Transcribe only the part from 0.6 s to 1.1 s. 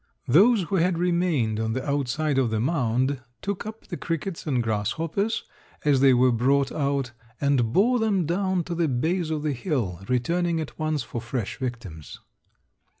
who had